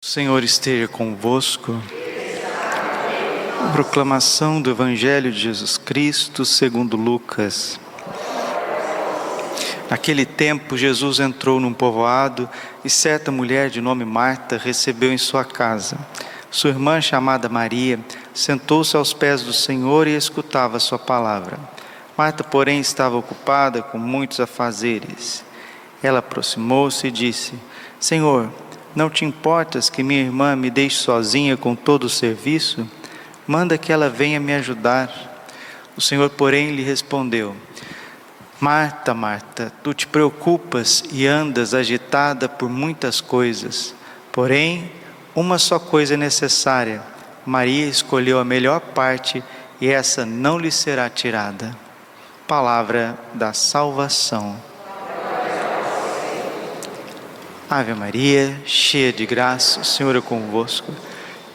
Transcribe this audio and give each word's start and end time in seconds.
O 0.00 0.06
Senhor 0.06 0.44
esteja 0.44 0.86
convosco. 0.86 1.74
Proclamação 3.72 4.62
do 4.62 4.70
Evangelho 4.70 5.32
de 5.32 5.40
Jesus 5.40 5.76
Cristo 5.76 6.44
segundo 6.44 6.96
Lucas. 6.96 7.80
Naquele 9.90 10.24
tempo, 10.24 10.78
Jesus 10.78 11.18
entrou 11.18 11.58
num 11.58 11.74
povoado 11.74 12.48
e 12.84 12.88
certa 12.88 13.32
mulher 13.32 13.70
de 13.70 13.80
nome 13.80 14.04
Marta 14.04 14.56
recebeu 14.56 15.12
em 15.12 15.18
sua 15.18 15.44
casa. 15.44 15.98
Sua 16.48 16.70
irmã, 16.70 17.00
chamada 17.00 17.48
Maria, 17.48 17.98
sentou-se 18.32 18.96
aos 18.96 19.12
pés 19.12 19.42
do 19.42 19.52
Senhor 19.52 20.06
e 20.06 20.14
escutava 20.14 20.78
sua 20.78 20.98
palavra. 20.98 21.58
Marta, 22.16 22.44
porém, 22.44 22.78
estava 22.78 23.16
ocupada 23.16 23.82
com 23.82 23.98
muitos 23.98 24.38
afazeres. 24.38 25.44
Ela 26.00 26.20
aproximou-se 26.20 27.04
e 27.04 27.10
disse: 27.10 27.54
Senhor, 27.98 28.48
não 28.94 29.08
te 29.08 29.24
importas 29.24 29.90
que 29.90 30.02
minha 30.02 30.22
irmã 30.22 30.56
me 30.56 30.70
deixe 30.70 30.96
sozinha 30.96 31.56
com 31.56 31.74
todo 31.74 32.04
o 32.04 32.08
serviço? 32.08 32.88
Manda 33.46 33.78
que 33.78 33.92
ela 33.92 34.08
venha 34.08 34.40
me 34.40 34.54
ajudar. 34.54 35.10
O 35.96 36.00
Senhor, 36.00 36.28
porém, 36.30 36.74
lhe 36.74 36.82
respondeu: 36.82 37.56
Marta, 38.60 39.14
Marta, 39.14 39.72
tu 39.82 39.94
te 39.94 40.06
preocupas 40.06 41.04
e 41.12 41.26
andas 41.26 41.74
agitada 41.74 42.48
por 42.48 42.68
muitas 42.68 43.20
coisas, 43.20 43.94
porém, 44.32 44.90
uma 45.34 45.58
só 45.58 45.78
coisa 45.78 46.14
é 46.14 46.16
necessária. 46.16 47.00
Maria 47.46 47.86
escolheu 47.86 48.38
a 48.38 48.44
melhor 48.44 48.80
parte 48.80 49.42
e 49.80 49.88
essa 49.88 50.26
não 50.26 50.58
lhe 50.58 50.70
será 50.70 51.08
tirada. 51.08 51.76
Palavra 52.46 53.16
da 53.32 53.52
salvação. 53.52 54.67
Ave 57.70 57.92
Maria, 57.92 58.58
cheia 58.64 59.12
de 59.12 59.26
graça, 59.26 59.80
o 59.80 59.84
Senhor 59.84 60.16
é 60.16 60.22
convosco. 60.22 60.90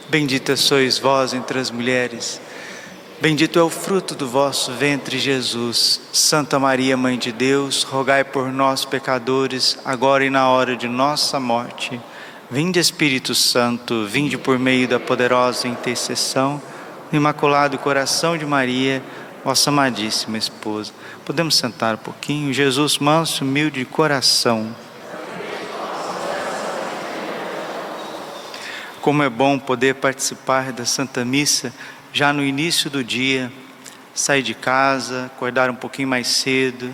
Bendita 0.08 0.56
sois 0.56 0.96
vós 0.96 1.34
entre 1.34 1.58
as 1.58 1.72
mulheres. 1.72 2.40
Bendito 3.20 3.58
é 3.58 3.62
o 3.64 3.68
fruto 3.68 4.14
do 4.14 4.28
vosso 4.28 4.70
ventre, 4.74 5.18
Jesus. 5.18 6.00
Santa 6.12 6.56
Maria, 6.56 6.96
Mãe 6.96 7.18
de 7.18 7.32
Deus, 7.32 7.82
rogai 7.82 8.22
por 8.22 8.52
nós, 8.52 8.84
pecadores, 8.84 9.76
agora 9.84 10.24
e 10.24 10.30
na 10.30 10.48
hora 10.48 10.76
de 10.76 10.86
nossa 10.86 11.40
morte. 11.40 12.00
Vinde, 12.48 12.78
Espírito 12.78 13.34
Santo, 13.34 14.06
vinde 14.06 14.38
por 14.38 14.56
meio 14.56 14.86
da 14.86 15.00
poderosa 15.00 15.66
intercessão 15.66 16.62
do 17.10 17.16
Imaculado 17.16 17.76
Coração 17.76 18.38
de 18.38 18.46
Maria, 18.46 19.02
vossa 19.44 19.68
amadíssima 19.68 20.38
esposa. 20.38 20.92
Podemos 21.24 21.56
sentar 21.56 21.96
um 21.96 21.98
pouquinho? 21.98 22.52
Jesus, 22.52 22.98
manso, 22.98 23.42
humilde 23.42 23.80
de 23.80 23.84
coração 23.84 24.72
Como 29.04 29.22
é 29.22 29.28
bom 29.28 29.58
poder 29.58 29.96
participar 29.96 30.72
da 30.72 30.86
Santa 30.86 31.26
Missa 31.26 31.74
já 32.10 32.32
no 32.32 32.42
início 32.42 32.88
do 32.88 33.04
dia, 33.04 33.52
sair 34.14 34.42
de 34.42 34.54
casa, 34.54 35.26
acordar 35.26 35.68
um 35.68 35.74
pouquinho 35.74 36.08
mais 36.08 36.26
cedo, 36.26 36.90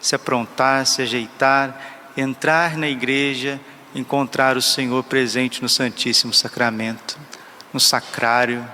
se 0.00 0.14
aprontar, 0.14 0.86
se 0.86 1.02
ajeitar, 1.02 2.08
entrar 2.16 2.78
na 2.78 2.88
igreja, 2.88 3.60
encontrar 3.94 4.56
o 4.56 4.62
Senhor 4.62 5.04
presente 5.04 5.60
no 5.60 5.68
Santíssimo 5.68 6.32
Sacramento, 6.32 7.18
no 7.70 7.78
sacrário, 7.78 8.66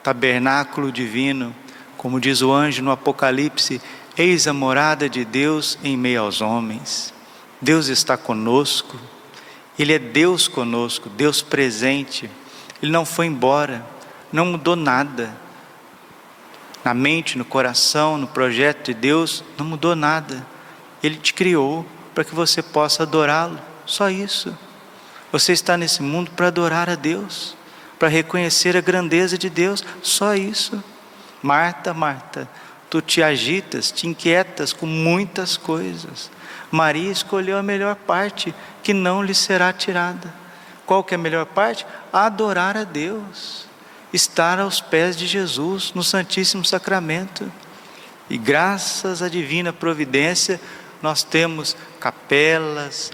tabernáculo 0.00 0.92
divino, 0.92 1.52
como 1.96 2.20
diz 2.20 2.40
o 2.40 2.52
anjo 2.52 2.84
no 2.84 2.92
Apocalipse, 2.92 3.82
eis 4.16 4.46
a 4.46 4.52
morada 4.52 5.08
de 5.08 5.24
Deus 5.24 5.76
em 5.82 5.96
meio 5.96 6.20
aos 6.20 6.40
homens. 6.40 7.12
Deus 7.60 7.88
está 7.88 8.16
conosco. 8.16 8.96
Ele 9.80 9.94
é 9.94 9.98
Deus 9.98 10.46
conosco, 10.46 11.08
Deus 11.08 11.40
presente. 11.40 12.30
Ele 12.82 12.92
não 12.92 13.06
foi 13.06 13.24
embora, 13.24 13.82
não 14.30 14.44
mudou 14.44 14.76
nada. 14.76 15.34
Na 16.84 16.92
mente, 16.92 17.38
no 17.38 17.46
coração, 17.46 18.18
no 18.18 18.26
projeto 18.26 18.88
de 18.88 18.94
Deus, 18.94 19.42
não 19.56 19.64
mudou 19.64 19.96
nada. 19.96 20.46
Ele 21.02 21.16
te 21.16 21.32
criou 21.32 21.86
para 22.14 22.24
que 22.24 22.34
você 22.34 22.62
possa 22.62 23.04
adorá-lo, 23.04 23.58
só 23.86 24.10
isso. 24.10 24.54
Você 25.32 25.54
está 25.54 25.78
nesse 25.78 26.02
mundo 26.02 26.30
para 26.32 26.48
adorar 26.48 26.90
a 26.90 26.94
Deus, 26.94 27.56
para 27.98 28.08
reconhecer 28.08 28.76
a 28.76 28.82
grandeza 28.82 29.38
de 29.38 29.48
Deus, 29.48 29.82
só 30.02 30.34
isso. 30.34 30.84
Marta, 31.42 31.94
Marta, 31.94 32.46
tu 32.90 33.00
te 33.00 33.22
agitas, 33.22 33.90
te 33.90 34.06
inquietas 34.06 34.74
com 34.74 34.84
muitas 34.84 35.56
coisas. 35.56 36.30
Maria 36.70 37.10
escolheu 37.10 37.58
a 37.58 37.62
melhor 37.62 37.96
parte, 37.96 38.54
que 38.82 38.94
não 38.94 39.22
lhe 39.22 39.34
será 39.34 39.72
tirada. 39.72 40.32
Qual 40.86 41.04
que 41.04 41.14
é 41.14 41.16
a 41.16 41.18
melhor 41.18 41.46
parte? 41.46 41.86
Adorar 42.12 42.76
a 42.76 42.84
Deus, 42.84 43.66
estar 44.12 44.58
aos 44.58 44.80
pés 44.80 45.16
de 45.16 45.26
Jesus 45.26 45.92
no 45.94 46.02
Santíssimo 46.02 46.64
Sacramento. 46.64 47.50
E 48.28 48.38
graças 48.38 49.22
à 49.22 49.28
divina 49.28 49.72
providência, 49.72 50.60
nós 51.02 51.22
temos 51.22 51.76
capelas, 51.98 53.10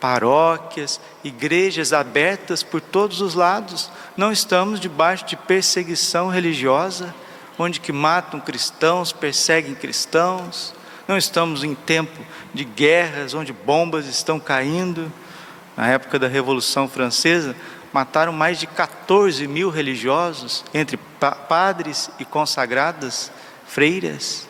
paróquias, 0.00 1.00
igrejas 1.22 1.92
abertas 1.92 2.62
por 2.62 2.80
todos 2.80 3.20
os 3.20 3.34
lados. 3.34 3.90
Não 4.16 4.32
estamos 4.32 4.80
debaixo 4.80 5.24
de 5.24 5.36
perseguição 5.36 6.28
religiosa, 6.28 7.14
onde 7.58 7.78
que 7.78 7.92
matam 7.92 8.40
cristãos, 8.40 9.12
perseguem 9.12 9.74
cristãos. 9.74 10.74
Não 11.12 11.18
estamos 11.18 11.62
em 11.62 11.74
tempo 11.74 12.24
de 12.54 12.64
guerras, 12.64 13.34
onde 13.34 13.52
bombas 13.52 14.06
estão 14.06 14.40
caindo. 14.40 15.12
Na 15.76 15.86
época 15.86 16.18
da 16.18 16.26
Revolução 16.26 16.88
Francesa, 16.88 17.54
mataram 17.92 18.32
mais 18.32 18.58
de 18.58 18.66
14 18.66 19.46
mil 19.46 19.68
religiosos, 19.68 20.64
entre 20.72 20.98
padres 21.50 22.10
e 22.18 22.24
consagradas 22.24 23.30
freiras. 23.66 24.48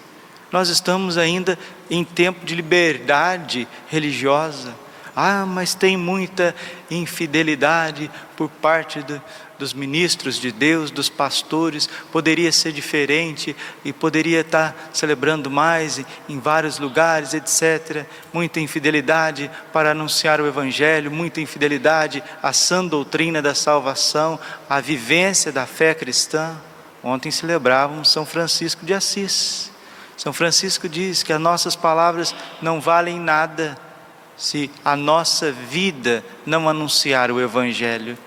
Nós 0.53 0.69
estamos 0.69 1.19
ainda 1.19 1.59
em 1.91 2.05
tempo 2.05 2.47
de 2.47 2.55
liberdade 2.55 3.67
religiosa. 3.89 4.73
Ah, 5.17 5.45
mas 5.45 5.75
tem 5.75 5.97
muita 5.97 6.55
infidelidade 6.89 8.09
por 8.37 8.49
parte 8.49 9.03
do, 9.03 9.21
dos 9.63 9.73
ministros 9.73 10.41
de 10.41 10.51
Deus, 10.51 10.91
dos 10.91 11.09
pastores, 11.09 11.89
poderia 12.11 12.51
ser 12.51 12.73
diferente 12.73 13.55
e 13.85 13.93
poderia 13.93 14.41
estar 14.41 14.91
celebrando 14.93 15.49
mais 15.49 16.05
em 16.29 16.41
vários 16.41 16.81
lugares, 16.81 17.33
etc. 17.33 18.05
Muita 18.33 18.59
infidelidade 18.59 19.49
para 19.73 19.93
anunciar 19.93 20.41
o 20.41 20.49
Evangelho, 20.49 21.13
muita 21.13 21.41
infidelidade 21.41 22.25
à 22.43 22.53
sã 22.53 22.85
doutrina 22.85 23.41
da 23.41 23.55
salvação, 23.55 24.37
à 24.69 24.81
vivência 24.81 25.53
da 25.53 25.65
fé 25.65 25.95
cristã. 25.95 26.57
Ontem 27.01 27.31
celebrávamos 27.31 28.11
São 28.11 28.27
Francisco 28.27 28.85
de 28.85 28.93
Assis. 28.93 29.71
São 30.17 30.33
Francisco 30.33 30.89
diz 30.89 31.23
que 31.23 31.33
as 31.33 31.41
nossas 31.41 31.77
palavras 31.77 32.35
não 32.61 32.81
valem 32.81 33.21
nada 33.21 33.79
se 34.37 34.69
a 34.85 34.97
nossa 34.97 35.53
vida 35.53 36.25
não 36.45 36.69
anunciar 36.69 37.31
o 37.31 37.41
Evangelho. 37.41 38.19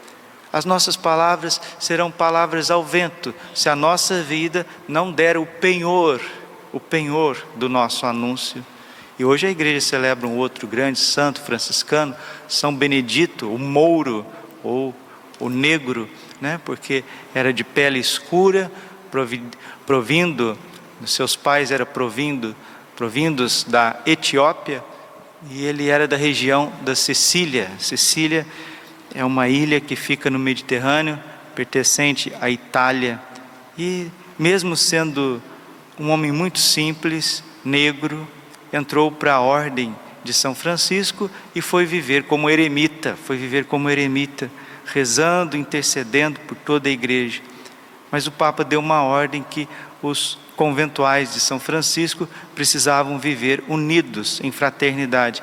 As 0.55 0.63
nossas 0.63 0.95
palavras 0.95 1.59
serão 1.77 2.09
palavras 2.09 2.71
ao 2.71 2.81
vento, 2.81 3.35
se 3.53 3.67
a 3.67 3.75
nossa 3.75 4.23
vida 4.23 4.65
não 4.87 5.11
der 5.11 5.35
o 5.35 5.45
penhor, 5.45 6.21
o 6.71 6.79
penhor 6.79 7.35
do 7.57 7.67
nosso 7.67 8.05
anúncio. 8.05 8.65
E 9.19 9.25
hoje 9.25 9.47
a 9.47 9.49
igreja 9.49 9.81
celebra 9.81 10.25
um 10.25 10.37
outro 10.37 10.65
grande 10.65 10.97
santo 10.97 11.41
franciscano, 11.41 12.15
São 12.47 12.73
Benedito, 12.73 13.53
o 13.53 13.59
mouro 13.59 14.25
ou 14.63 14.95
o 15.41 15.49
negro, 15.49 16.09
né? 16.39 16.57
porque 16.63 17.03
era 17.33 17.51
de 17.51 17.65
pele 17.65 17.99
escura, 17.99 18.71
provindo, 19.85 20.57
seus 21.05 21.35
pais 21.35 21.69
eram 21.69 21.85
provindo, 21.85 22.55
provindos 22.95 23.65
da 23.65 23.99
Etiópia, 24.05 24.81
e 25.51 25.65
ele 25.65 25.89
era 25.89 26.07
da 26.07 26.15
região 26.15 26.71
da 26.79 26.95
Sicília. 26.95 27.69
Sicília 27.77 28.47
é 29.15 29.23
uma 29.23 29.47
ilha 29.47 29.79
que 29.79 29.95
fica 29.95 30.29
no 30.29 30.37
Mediterrâneo, 30.37 31.17
pertencente 31.55 32.33
à 32.41 32.49
Itália. 32.49 33.19
E, 33.77 34.11
mesmo 34.37 34.75
sendo 34.75 35.41
um 35.97 36.09
homem 36.09 36.33
muito 36.33 36.59
simples, 36.59 37.41
negro, 37.63 38.27
entrou 38.73 39.09
para 39.09 39.35
a 39.35 39.39
ordem 39.39 39.95
de 40.21 40.33
São 40.33 40.53
Francisco 40.53 41.31
e 41.55 41.61
foi 41.61 41.85
viver 41.85 42.23
como 42.23 42.49
eremita, 42.49 43.15
foi 43.15 43.37
viver 43.37 43.65
como 43.65 43.89
eremita, 43.89 44.51
rezando, 44.85 45.55
intercedendo 45.55 46.39
por 46.41 46.57
toda 46.57 46.89
a 46.89 46.91
igreja. 46.91 47.41
Mas 48.11 48.27
o 48.27 48.31
Papa 48.31 48.65
deu 48.65 48.81
uma 48.81 49.01
ordem 49.01 49.45
que 49.49 49.67
os 50.01 50.37
conventuais 50.57 51.33
de 51.33 51.39
São 51.39 51.59
Francisco 51.59 52.27
precisavam 52.53 53.17
viver 53.17 53.63
unidos 53.67 54.41
em 54.43 54.51
fraternidade. 54.51 55.41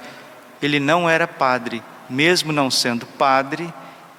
Ele 0.61 0.79
não 0.79 1.09
era 1.09 1.27
padre, 1.27 1.83
mesmo 2.13 2.53
não 2.53 2.71
sendo 2.71 3.07
padre, 3.07 3.73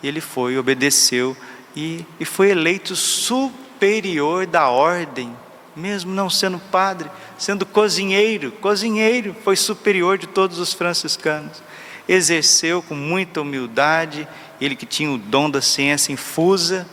ele 0.04 0.20
foi, 0.20 0.58
obedeceu 0.58 1.38
e, 1.76 2.06
e 2.20 2.26
foi 2.26 2.50
eleito 2.50 2.96
superior 2.96 4.46
da 4.46 4.68
ordem, 4.70 5.36
mesmo 5.76 6.14
não 6.14 6.30
sendo 6.30 6.60
padre, 6.60 7.10
sendo 7.38 7.66
cozinheiro, 7.66 8.52
cozinheiro, 8.54 9.36
foi 9.44 9.56
superior 9.56 10.18
de 10.18 10.28
todos 10.28 10.60
os 10.60 10.74
franciscanos. 10.74 11.64
Exerceu 12.08 12.82
com 12.82 12.96
muita 12.96 13.42
humildade 13.42 14.28
ele 14.60 14.76
que 14.76 14.86
tinha 14.86 15.12
o 15.12 15.18
dom 15.18 15.50
da 15.50 15.62
ciência 15.62 16.14
infusa, 16.14 16.88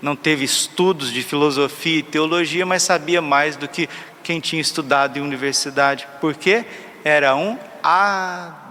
não 0.00 0.16
teve 0.16 0.44
estudos 0.44 1.12
de 1.12 1.22
filosofia 1.22 1.98
e 1.98 2.02
teologia, 2.02 2.64
mas 2.66 2.82
sabia 2.82 3.20
mais 3.20 3.54
do 3.56 3.68
que 3.68 3.88
quem 4.22 4.40
tinha 4.40 4.60
estudado 4.60 5.18
em 5.18 5.22
universidade. 5.22 6.08
Por 6.20 6.34
quê? 6.34 6.64
Era 7.04 7.36
um 7.36 7.58
adorador. 7.82 8.61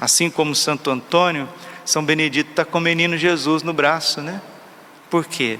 Assim 0.00 0.30
como 0.30 0.54
Santo 0.54 0.90
Antônio, 0.90 1.48
São 1.84 2.04
Benedito 2.04 2.50
está 2.50 2.64
com 2.64 2.78
o 2.78 2.80
menino 2.80 3.16
Jesus 3.16 3.62
no 3.62 3.72
braço, 3.72 4.20
né? 4.20 4.40
Por 5.10 5.26
quê? 5.26 5.58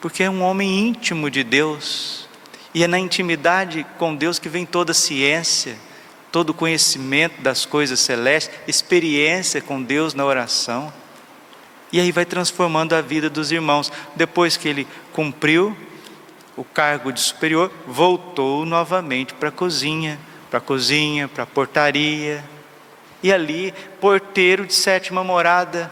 Porque 0.00 0.22
é 0.22 0.30
um 0.30 0.42
homem 0.42 0.88
íntimo 0.88 1.30
de 1.30 1.42
Deus. 1.44 2.28
E 2.74 2.82
é 2.84 2.86
na 2.86 2.98
intimidade 2.98 3.86
com 3.98 4.14
Deus 4.14 4.38
que 4.38 4.48
vem 4.48 4.66
toda 4.66 4.92
a 4.92 4.94
ciência, 4.94 5.76
todo 6.30 6.50
o 6.50 6.54
conhecimento 6.54 7.40
das 7.40 7.64
coisas 7.64 8.00
celestes, 8.00 8.54
experiência 8.68 9.62
com 9.62 9.82
Deus 9.82 10.12
na 10.12 10.24
oração. 10.24 10.92
E 11.92 12.00
aí 12.00 12.12
vai 12.12 12.24
transformando 12.24 12.94
a 12.94 13.00
vida 13.00 13.30
dos 13.30 13.52
irmãos. 13.52 13.90
Depois 14.14 14.56
que 14.56 14.68
ele 14.68 14.86
cumpriu 15.12 15.76
o 16.56 16.64
cargo 16.64 17.12
de 17.12 17.20
superior, 17.20 17.72
voltou 17.86 18.66
novamente 18.66 19.32
para 19.34 19.50
a 19.50 19.52
cozinha, 19.52 20.18
para 20.50 20.58
a 20.58 20.62
cozinha, 20.62 21.28
para 21.28 21.42
a 21.42 21.46
portaria. 21.46 22.42
E 23.22 23.32
ali, 23.32 23.74
porteiro 24.00 24.66
de 24.66 24.74
sétima 24.74 25.24
morada, 25.24 25.90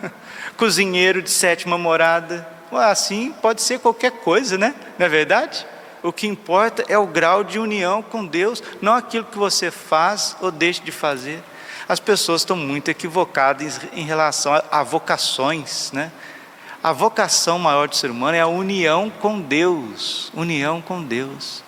cozinheiro 0.56 1.22
de 1.22 1.30
sétima 1.30 1.76
morada. 1.78 2.48
Assim 2.72 3.32
pode 3.42 3.60
ser 3.62 3.78
qualquer 3.78 4.12
coisa, 4.12 4.56
né? 4.56 4.74
Não 4.98 5.06
é 5.06 5.08
verdade? 5.08 5.66
O 6.02 6.12
que 6.12 6.26
importa 6.26 6.84
é 6.88 6.98
o 6.98 7.06
grau 7.06 7.44
de 7.44 7.58
união 7.58 8.02
com 8.02 8.26
Deus, 8.26 8.62
não 8.80 8.94
aquilo 8.94 9.24
que 9.24 9.38
você 9.38 9.70
faz 9.70 10.36
ou 10.40 10.50
deixa 10.50 10.82
de 10.82 10.90
fazer. 10.90 11.42
As 11.88 12.00
pessoas 12.00 12.40
estão 12.40 12.56
muito 12.56 12.90
equivocadas 12.90 13.80
em 13.92 14.04
relação 14.04 14.60
a, 14.70 14.82
vocações, 14.82 15.92
né? 15.92 16.10
A 16.82 16.92
vocação 16.92 17.58
maior 17.58 17.86
do 17.86 17.94
ser 17.94 18.10
humano 18.10 18.36
é 18.36 18.40
a 18.40 18.46
união 18.48 19.08
com 19.08 19.40
Deus, 19.40 20.32
união 20.34 20.80
com 20.80 21.02
Deus. 21.02 21.62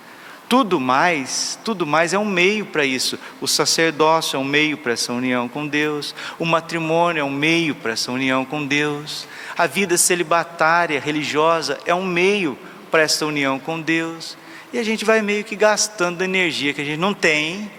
Tudo 0.49 0.79
mais, 0.79 1.59
tudo 1.65 1.87
mais 1.87 2.13
é 2.13 2.19
um 2.19 2.25
meio 2.25 2.67
para 2.67 2.85
isso. 2.85 3.19
O 3.41 3.49
sacerdócio 3.49 4.37
é 4.37 4.39
um 4.39 4.45
meio 4.45 4.77
para 4.77 4.93
essa 4.93 5.13
união 5.13 5.49
com 5.49 5.67
Deus. 5.67 6.15
O 6.39 6.45
matrimônio 6.45 7.21
é 7.21 7.25
um 7.25 7.31
meio 7.31 7.75
para 7.75 7.93
essa 7.93 8.13
união 8.13 8.45
com 8.45 8.67
Deus. 8.67 9.27
A 9.57 9.67
vida 9.67 9.97
celibatária, 9.97 11.01
religiosa, 11.01 11.79
é 11.87 11.95
um 11.95 12.05
meio 12.05 12.59
para 12.91 13.03
essa 13.03 13.25
união 13.25 13.59
com 13.59 13.81
Deus. 13.81 14.37
E 14.73 14.79
a 14.79 14.83
gente 14.83 15.05
vai 15.05 15.23
meio 15.23 15.45
que 15.45 15.57
gastando 15.57 16.23
energia 16.23 16.75
que 16.75 16.81
a 16.81 16.85
gente 16.85 16.99
não 16.99 17.15
tem, 17.15 17.71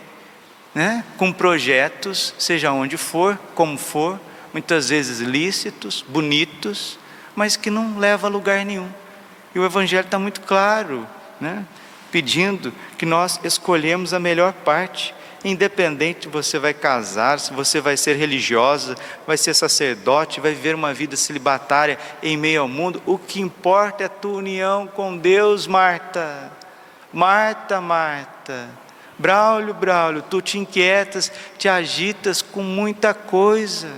né? 0.74 1.04
com 1.18 1.32
projetos, 1.32 2.34
seja 2.38 2.72
onde 2.72 2.98
for, 2.98 3.38
como 3.54 3.78
for, 3.78 4.20
muitas 4.52 4.90
vezes 4.90 5.20
lícitos, 5.20 6.04
bonitos, 6.08 6.98
mas 7.36 7.56
que 7.56 7.70
não 7.70 7.98
leva 7.98 8.28
a 8.28 8.30
lugar 8.30 8.66
nenhum. 8.66 8.90
E 9.54 9.60
o 9.60 9.66
Evangelho 9.66 10.06
está 10.06 10.18
muito 10.18 10.42
claro, 10.42 11.08
né? 11.40 11.66
Pedindo 12.16 12.72
que 12.98 13.06
nós 13.06 13.42
escolhemos 13.44 14.14
a 14.14 14.20
melhor 14.22 14.54
parte. 14.54 15.14
Independente 15.44 16.22
se 16.22 16.28
você 16.30 16.58
vai 16.58 16.74
casar, 16.74 17.42
se 17.42 17.52
você 17.52 17.82
vai 17.82 17.98
ser 17.98 18.16
religiosa, 18.16 18.96
vai 19.28 19.36
ser 19.36 19.54
sacerdote, 19.54 20.40
vai 20.40 20.54
viver 20.54 20.76
uma 20.76 20.94
vida 20.94 21.18
celibatária 21.18 22.00
em 22.24 22.38
meio 22.38 22.62
ao 22.62 22.70
mundo, 22.70 23.04
o 23.06 23.18
que 23.18 23.42
importa 23.42 24.04
é 24.04 24.06
a 24.06 24.10
tua 24.10 24.38
união 24.38 24.88
com 24.88 25.18
Deus, 25.18 25.68
Marta. 25.68 26.54
Marta, 27.12 27.82
Marta. 27.82 28.70
Braulio, 29.20 29.74
Braulio, 29.74 30.22
tu 30.22 30.42
te 30.42 30.58
inquietas, 30.58 31.30
te 31.58 31.68
agitas 31.68 32.42
com 32.42 32.64
muita 32.64 33.14
coisa. 33.14 33.90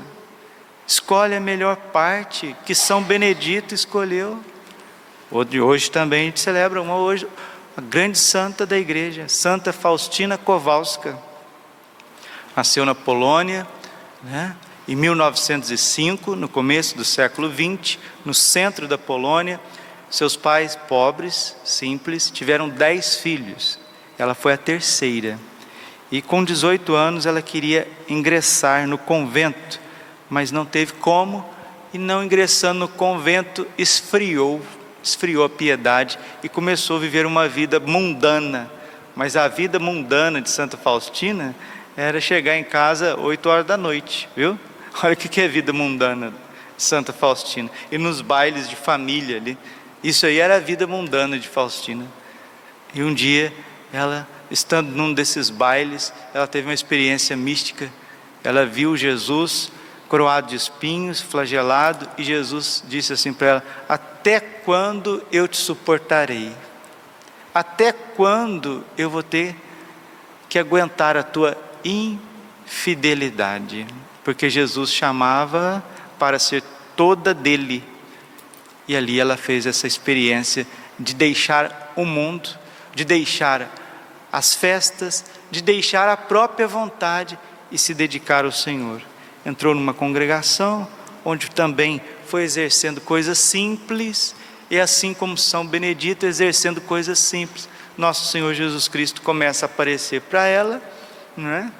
Escolhe 0.87 1.35
a 1.35 1.39
melhor 1.39 1.75
parte 1.75 2.55
que 2.65 2.73
São 2.73 2.99
Benedito 2.99 3.75
escolheu. 3.75 4.39
Hoje 5.29 5.91
também 5.91 6.21
a 6.21 6.25
gente 6.25 6.39
celebra 6.39 6.81
uma 6.81 6.95
hoje, 6.95 7.27
a 7.77 7.81
grande 7.81 8.17
santa 8.17 8.65
da 8.65 8.75
igreja, 8.75 9.27
Santa 9.27 9.71
Faustina 9.71 10.35
Kowalska 10.35 11.15
nasceu 12.55 12.83
na 12.83 12.95
Polônia, 12.95 13.67
né? 14.23 14.55
em 14.87 14.95
1905, 14.95 16.35
no 16.35 16.49
começo 16.49 16.97
do 16.97 17.05
século 17.05 17.53
XX, 17.53 17.99
no 18.25 18.33
centro 18.33 18.87
da 18.87 18.97
Polônia. 18.97 19.59
Seus 20.09 20.35
pais, 20.35 20.75
pobres, 20.75 21.55
simples, 21.63 22.31
tiveram 22.31 22.67
dez 22.67 23.17
filhos. 23.17 23.77
Ela 24.17 24.33
foi 24.33 24.53
a 24.53 24.57
terceira. 24.57 25.37
E 26.11 26.19
com 26.19 26.43
18 26.43 26.95
anos 26.95 27.27
ela 27.27 27.43
queria 27.43 27.87
ingressar 28.09 28.87
no 28.87 28.97
convento, 28.97 29.79
mas 30.27 30.51
não 30.51 30.65
teve 30.65 30.93
como, 30.93 31.47
e 31.93 31.99
não 31.99 32.23
ingressando 32.23 32.79
no 32.79 32.87
convento, 32.87 33.67
esfriou, 33.77 34.63
esfriou 35.07 35.45
a 35.45 35.49
piedade 35.49 36.19
e 36.43 36.49
começou 36.49 36.97
a 36.97 36.99
viver 36.99 37.25
uma 37.25 37.47
vida 37.47 37.79
mundana. 37.79 38.69
Mas 39.15 39.35
a 39.35 39.47
vida 39.47 39.79
mundana 39.79 40.41
de 40.41 40.49
Santa 40.49 40.77
Faustina 40.77 41.55
era 41.95 42.21
chegar 42.21 42.55
em 42.57 42.63
casa 42.63 43.17
8 43.19 43.49
horas 43.49 43.65
da 43.65 43.77
noite, 43.77 44.29
viu? 44.35 44.59
Olha 45.01 45.13
o 45.13 45.17
que 45.17 45.41
é 45.41 45.47
vida 45.47 45.73
mundana 45.73 46.33
de 46.75 46.83
Santa 46.83 47.11
Faustina. 47.11 47.69
E 47.91 47.97
nos 47.97 48.21
bailes 48.21 48.69
de 48.69 48.75
família 48.75 49.37
ali. 49.37 49.57
Isso 50.03 50.25
aí 50.25 50.39
era 50.39 50.57
a 50.57 50.59
vida 50.59 50.85
mundana 50.85 51.39
de 51.39 51.47
Faustina. 51.47 52.05
E 52.93 53.01
um 53.01 53.13
dia, 53.13 53.51
ela, 53.91 54.27
estando 54.51 54.89
num 54.91 55.13
desses 55.13 55.49
bailes, 55.49 56.13
ela 56.33 56.47
teve 56.47 56.67
uma 56.67 56.73
experiência 56.73 57.35
mística. 57.35 57.91
Ela 58.43 58.65
viu 58.65 58.95
Jesus 58.95 59.71
coroado 60.07 60.47
de 60.47 60.55
espinhos, 60.55 61.21
flagelado, 61.21 62.09
e 62.17 62.23
Jesus 62.23 62.83
disse 62.87 63.13
assim 63.13 63.33
para 63.33 63.47
ela: 63.47 63.63
Até 63.87 64.39
quando 64.39 65.23
eu 65.31 65.47
te 65.47 65.57
suportarei? 65.57 66.51
Até 67.53 67.91
quando 67.91 68.83
eu 68.97 69.09
vou 69.09 69.23
ter 69.23 69.55
que 70.47 70.59
aguentar 70.59 71.17
a 71.17 71.23
tua 71.23 71.57
infidelidade, 71.83 73.85
porque 74.23 74.49
Jesus 74.49 74.91
chamava 74.91 75.83
para 76.17 76.39
ser 76.39 76.63
toda 76.95 77.33
dele. 77.33 77.83
E 78.87 78.95
ali 78.95 79.19
ela 79.19 79.35
fez 79.35 79.65
essa 79.65 79.87
experiência 79.87 80.65
de 80.97 81.13
deixar 81.13 81.91
o 81.95 82.05
mundo, 82.05 82.49
de 82.95 83.03
deixar 83.03 83.69
as 84.31 84.53
festas, 84.53 85.25
de 85.51 85.61
deixar 85.61 86.09
a 86.09 86.17
própria 86.17 86.67
vontade 86.67 87.37
e 87.71 87.77
se 87.77 87.93
dedicar 87.93 88.45
ao 88.45 88.51
Senhor. 88.51 89.01
Entrou 89.47 89.73
numa 89.73 89.95
congregação 89.95 90.87
onde 91.25 91.49
também 91.49 91.99
foi 92.27 92.43
exercendo 92.43 93.01
coisas 93.01 93.39
simples, 93.39 94.35
e 94.69 94.79
assim 94.79 95.13
como 95.13 95.35
São 95.37 95.65
Benedito 95.65 96.27
exercendo 96.27 96.79
coisas 96.81 97.17
simples, 97.17 97.67
nosso 97.97 98.31
Senhor 98.31 98.53
Jesus 98.53 98.87
Cristo 98.87 99.23
começa 99.23 99.65
a 99.65 99.67
aparecer 99.67 100.21
para 100.21 100.45
ela 100.45 100.79
né? 101.37 101.71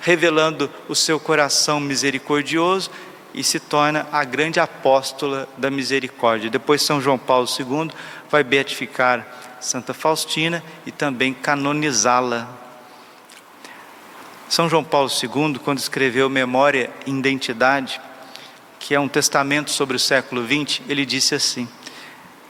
revelando 0.00 0.70
o 0.88 0.94
seu 0.94 1.20
coração 1.20 1.78
misericordioso 1.78 2.90
e 3.34 3.44
se 3.44 3.60
torna 3.60 4.06
a 4.10 4.24
grande 4.24 4.58
apóstola 4.58 5.48
da 5.56 5.70
misericórdia. 5.70 6.50
Depois, 6.50 6.82
São 6.82 7.00
João 7.00 7.18
Paulo 7.18 7.46
II 7.46 7.90
vai 8.30 8.42
beatificar 8.42 9.58
Santa 9.60 9.94
Faustina 9.94 10.62
e 10.84 10.90
também 10.90 11.32
canonizá-la. 11.32 12.61
São 14.52 14.68
João 14.68 14.84
Paulo 14.84 15.08
II, 15.08 15.58
quando 15.60 15.78
escreveu 15.78 16.28
Memória 16.28 16.90
e 17.06 17.10
Identidade, 17.10 17.98
que 18.78 18.94
é 18.94 19.00
um 19.00 19.08
testamento 19.08 19.70
sobre 19.70 19.96
o 19.96 19.98
século 19.98 20.46
XX, 20.46 20.82
ele 20.90 21.06
disse 21.06 21.34
assim: 21.34 21.66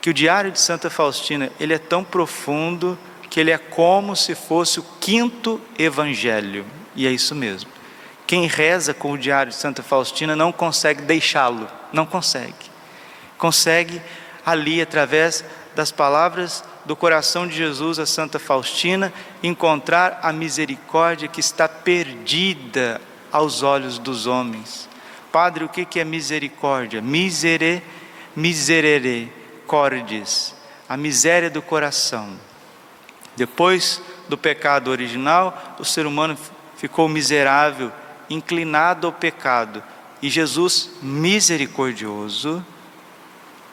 que 0.01 0.11
o 0.11 0.13
diário 0.13 0.51
de 0.51 0.59
Santa 0.59 0.91
Faustina 0.91 1.49
ele 1.61 1.75
é 1.75 1.79
tão 1.79 2.03
profundo 2.03 2.99
que 3.31 3.39
ele 3.39 3.53
é 3.53 3.57
como 3.57 4.17
se 4.17 4.35
fosse 4.35 4.81
o 4.81 4.87
quinto 4.99 5.61
evangelho. 5.79 6.67
E 6.97 7.07
é 7.07 7.11
isso 7.13 7.37
mesmo. 7.37 7.71
Quem 8.27 8.49
reza 8.49 8.93
com 8.93 9.13
o 9.13 9.17
diário 9.17 9.53
de 9.53 9.57
Santa 9.57 9.85
Faustina 9.85 10.35
não 10.35 10.51
consegue 10.51 11.03
deixá-lo, 11.03 11.69
não 11.93 12.05
consegue. 12.05 12.53
Consegue 13.39 14.03
ali, 14.45 14.83
através 14.83 15.45
das 15.77 15.93
palavras 15.93 16.65
do 16.85 16.97
coração 16.97 17.47
de 17.47 17.55
Jesus 17.55 17.99
a 17.99 18.07
Santa 18.07 18.39
Faustina, 18.39 19.13
encontrar 19.43 20.21
a 20.23 20.33
misericórdia 20.33 21.29
que 21.29 21.41
está 21.41 21.69
perdida 21.69 23.01
aos 23.31 23.63
olhos 23.63 23.99
dos 23.99 24.27
homens. 24.27 24.89
Padre, 25.31 25.65
o 25.65 25.69
que 25.69 25.99
é 25.99 26.05
misericórdia? 26.05 27.01
Misere, 27.01 27.83
miserere, 28.37 29.33
cordis, 29.67 30.55
a 30.89 30.97
miséria 30.97 31.49
do 31.49 31.63
coração. 31.63 32.37
Depois 33.35 34.03
do 34.29 34.37
pecado 34.37 34.91
original, 34.91 35.77
o 35.79 35.85
ser 35.85 36.07
humano 36.07 36.37
ficou 36.77 37.09
miserável, 37.09 37.91
inclinado 38.29 39.07
ao 39.07 39.13
pecado. 39.13 39.83
E 40.21 40.29
Jesus, 40.29 40.91
misericordioso, 41.01 42.65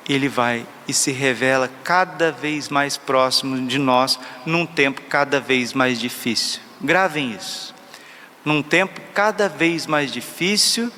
ele 0.09 0.27
vai 0.27 0.65
e 0.87 0.93
se 0.93 1.11
revela 1.11 1.69
cada 1.83 2.31
vez 2.31 2.67
mais 2.67 2.97
próximo 2.97 3.67
de 3.67 3.77
nós, 3.77 4.19
num 4.43 4.65
tempo 4.65 5.03
cada 5.07 5.39
vez 5.39 5.71
mais 5.71 5.99
difícil. 5.99 6.61
Gravem 6.81 7.31
isso. 7.31 7.75
Num 8.43 8.63
tempo 8.63 8.99
cada 9.13 9.47
vez 9.47 9.85
mais 9.85 10.11
difícil, 10.11 10.91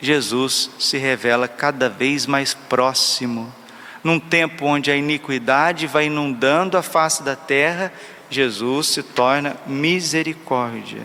Jesus 0.00 0.70
se 0.78 0.98
revela 0.98 1.48
cada 1.48 1.88
vez 1.88 2.26
mais 2.26 2.52
próximo. 2.52 3.50
Num 4.02 4.20
tempo 4.20 4.66
onde 4.66 4.90
a 4.90 4.96
iniquidade 4.96 5.86
vai 5.86 6.06
inundando 6.06 6.76
a 6.76 6.82
face 6.82 7.22
da 7.22 7.34
terra, 7.34 7.90
Jesus 8.28 8.88
se 8.88 9.02
torna 9.02 9.56
misericórdia. 9.66 11.00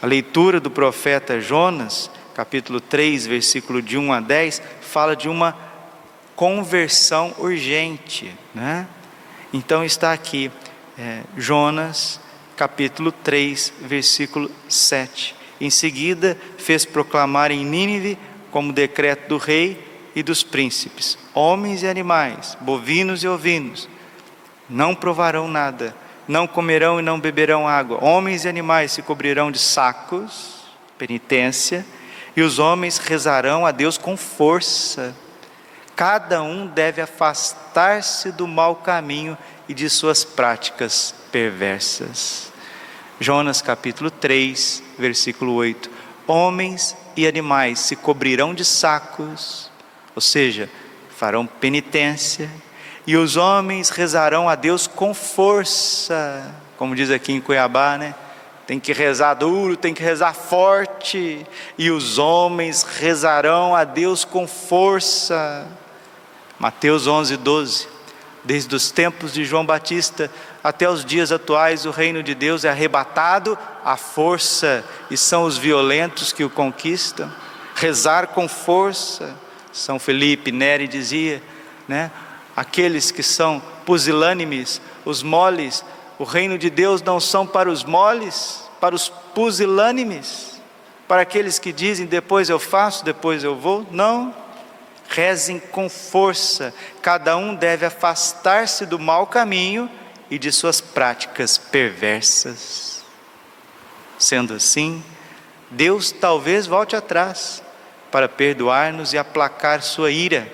A 0.00 0.06
leitura 0.06 0.58
do 0.58 0.70
profeta 0.70 1.40
Jonas, 1.40 2.10
capítulo 2.34 2.80
3, 2.80 3.26
versículo 3.26 3.82
de 3.82 3.98
1 3.98 4.12
a 4.14 4.20
10, 4.20 4.62
fala 4.80 5.14
de 5.14 5.28
uma 5.28 5.71
conversão 6.42 7.32
urgente, 7.38 8.34
né? 8.52 8.88
Então 9.52 9.84
está 9.84 10.12
aqui, 10.12 10.50
é, 10.98 11.20
Jonas, 11.36 12.18
capítulo 12.56 13.12
3, 13.12 13.72
versículo 13.82 14.50
7. 14.68 15.36
Em 15.60 15.70
seguida, 15.70 16.36
fez 16.58 16.84
proclamar 16.84 17.52
em 17.52 17.64
Nínive, 17.64 18.18
como 18.50 18.72
decreto 18.72 19.28
do 19.28 19.36
rei 19.36 19.80
e 20.16 20.22
dos 20.24 20.42
príncipes, 20.42 21.16
homens 21.32 21.84
e 21.84 21.86
animais, 21.86 22.58
bovinos 22.60 23.22
e 23.22 23.28
ovinos, 23.28 23.88
não 24.68 24.96
provarão 24.96 25.46
nada, 25.46 25.94
não 26.26 26.48
comerão 26.48 26.98
e 26.98 27.04
não 27.04 27.20
beberão 27.20 27.68
água, 27.68 28.02
homens 28.02 28.44
e 28.44 28.48
animais 28.48 28.90
se 28.90 29.00
cobrirão 29.00 29.52
de 29.52 29.60
sacos, 29.60 30.64
penitência, 30.98 31.86
e 32.36 32.42
os 32.42 32.58
homens 32.58 32.98
rezarão 32.98 33.64
a 33.64 33.70
Deus 33.70 33.96
com 33.96 34.16
força. 34.16 35.14
Cada 36.04 36.42
um 36.42 36.66
deve 36.66 37.00
afastar-se 37.00 38.32
do 38.32 38.48
mau 38.48 38.74
caminho 38.74 39.38
e 39.68 39.72
de 39.72 39.88
suas 39.88 40.24
práticas 40.24 41.14
perversas. 41.30 42.52
Jonas 43.20 43.62
capítulo 43.62 44.10
3, 44.10 44.82
versículo 44.98 45.54
8: 45.54 45.88
Homens 46.26 46.96
e 47.16 47.24
animais 47.24 47.78
se 47.78 47.94
cobrirão 47.94 48.52
de 48.52 48.64
sacos, 48.64 49.70
ou 50.12 50.20
seja, 50.20 50.68
farão 51.16 51.46
penitência, 51.46 52.50
e 53.06 53.16
os 53.16 53.36
homens 53.36 53.88
rezarão 53.88 54.48
a 54.48 54.56
Deus 54.56 54.88
com 54.88 55.14
força, 55.14 56.52
como 56.76 56.96
diz 56.96 57.12
aqui 57.12 57.32
em 57.32 57.40
Cuiabá, 57.40 57.96
né? 57.96 58.12
Tem 58.66 58.80
que 58.80 58.92
rezar 58.92 59.34
duro, 59.34 59.76
tem 59.76 59.94
que 59.94 60.02
rezar 60.02 60.34
forte, 60.34 61.46
e 61.78 61.92
os 61.92 62.18
homens 62.18 62.82
rezarão 62.82 63.76
a 63.76 63.84
Deus 63.84 64.24
com 64.24 64.48
força. 64.48 65.80
Mateus 66.62 67.08
11, 67.08 67.38
12. 67.38 67.88
Desde 68.44 68.72
os 68.76 68.92
tempos 68.92 69.32
de 69.32 69.44
João 69.44 69.66
Batista 69.66 70.30
até 70.62 70.88
os 70.88 71.04
dias 71.04 71.32
atuais, 71.32 71.86
o 71.86 71.90
reino 71.90 72.22
de 72.22 72.36
Deus 72.36 72.64
é 72.64 72.70
arrebatado 72.70 73.58
à 73.84 73.96
força, 73.96 74.84
e 75.10 75.16
são 75.16 75.42
os 75.42 75.58
violentos 75.58 76.32
que 76.32 76.44
o 76.44 76.50
conquistam. 76.50 77.28
Rezar 77.74 78.28
com 78.28 78.46
força. 78.46 79.36
São 79.72 79.98
Felipe 79.98 80.52
Neri 80.52 80.86
dizia, 80.86 81.42
né? 81.88 82.12
Aqueles 82.54 83.10
que 83.10 83.24
são 83.24 83.60
pusilânimes, 83.84 84.80
os 85.04 85.20
moles, 85.20 85.84
o 86.16 86.22
reino 86.22 86.56
de 86.56 86.70
Deus 86.70 87.02
não 87.02 87.18
são 87.18 87.44
para 87.44 87.68
os 87.68 87.82
moles, 87.82 88.70
para 88.80 88.94
os 88.94 89.08
pusilânimes, 89.08 90.62
para 91.08 91.22
aqueles 91.22 91.58
que 91.58 91.72
dizem 91.72 92.06
depois 92.06 92.48
eu 92.48 92.60
faço, 92.60 93.04
depois 93.04 93.42
eu 93.42 93.56
vou. 93.56 93.84
Não, 93.90 94.32
rezem 95.12 95.58
com 95.58 95.88
força, 95.88 96.74
cada 97.00 97.36
um 97.36 97.54
deve 97.54 97.84
afastar-se 97.84 98.86
do 98.86 98.98
mau 98.98 99.26
caminho 99.26 99.90
e 100.30 100.38
de 100.38 100.50
suas 100.50 100.80
práticas 100.80 101.58
perversas. 101.58 103.04
Sendo 104.18 104.54
assim, 104.54 105.04
Deus 105.70 106.10
talvez 106.10 106.66
volte 106.66 106.96
atrás 106.96 107.62
para 108.10 108.28
perdoar-nos 108.28 109.12
e 109.12 109.18
aplacar 109.18 109.82
sua 109.82 110.10
ira, 110.10 110.50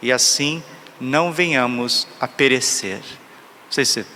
e 0.00 0.12
assim 0.12 0.62
não 1.00 1.32
venhamos 1.32 2.06
a 2.20 2.28
perecer. 2.28 2.98
Não 2.98 3.72
sei 3.72 3.84
se 3.84 4.06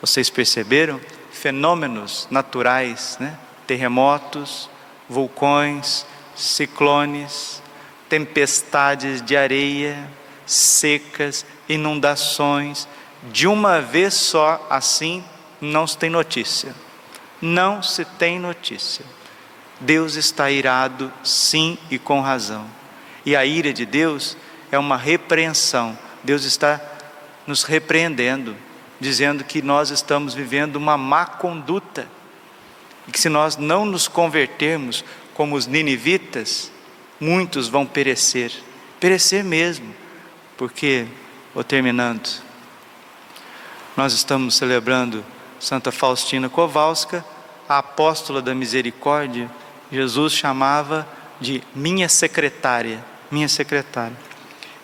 vocês 0.00 0.30
perceberam 0.30 1.00
fenômenos 1.32 2.28
naturais, 2.30 3.16
né? 3.18 3.38
terremotos, 3.66 4.68
vulcões, 5.08 6.06
ciclones, 6.36 7.62
tempestades 8.14 9.20
de 9.20 9.36
areia, 9.36 10.08
secas, 10.46 11.44
inundações, 11.68 12.86
de 13.32 13.48
uma 13.48 13.80
vez 13.80 14.14
só, 14.14 14.64
assim, 14.70 15.24
não 15.60 15.84
se 15.84 15.98
tem 15.98 16.08
notícia. 16.08 16.72
Não 17.42 17.82
se 17.82 18.04
tem 18.04 18.38
notícia. 18.38 19.04
Deus 19.80 20.14
está 20.14 20.48
irado, 20.48 21.12
sim 21.24 21.76
e 21.90 21.98
com 21.98 22.20
razão. 22.20 22.64
E 23.26 23.34
a 23.34 23.44
ira 23.44 23.72
de 23.72 23.84
Deus 23.84 24.36
é 24.70 24.78
uma 24.78 24.96
repreensão. 24.96 25.98
Deus 26.22 26.44
está 26.44 26.80
nos 27.48 27.64
repreendendo, 27.64 28.54
dizendo 29.00 29.42
que 29.42 29.60
nós 29.60 29.90
estamos 29.90 30.34
vivendo 30.34 30.76
uma 30.76 30.96
má 30.96 31.26
conduta. 31.26 32.06
E 33.08 33.10
que 33.10 33.18
se 33.18 33.28
nós 33.28 33.56
não 33.56 33.84
nos 33.84 34.06
convertermos 34.06 35.04
como 35.34 35.56
os 35.56 35.66
ninivitas, 35.66 36.70
muitos 37.20 37.68
vão 37.68 37.86
perecer, 37.86 38.52
perecer 39.00 39.44
mesmo, 39.44 39.94
porque, 40.56 41.06
vou 41.54 41.64
terminando, 41.64 42.42
nós 43.96 44.12
estamos 44.12 44.56
celebrando 44.56 45.24
Santa 45.60 45.92
Faustina 45.92 46.48
Kowalska, 46.48 47.24
a 47.68 47.78
apóstola 47.78 48.42
da 48.42 48.54
misericórdia, 48.54 49.50
Jesus 49.90 50.32
chamava 50.32 51.08
de 51.40 51.62
minha 51.74 52.08
secretária, 52.08 53.04
minha 53.30 53.48
secretária. 53.48 54.16